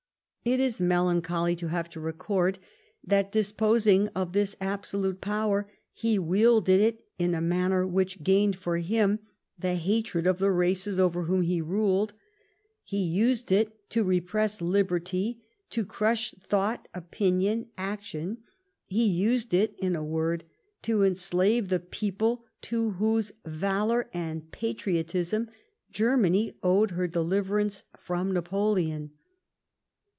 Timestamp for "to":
1.57-1.67, 1.91-1.99, 13.91-14.03, 15.69-15.85, 20.81-21.03, 22.63-22.93